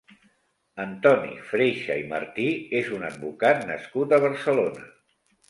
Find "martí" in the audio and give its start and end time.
2.13-2.47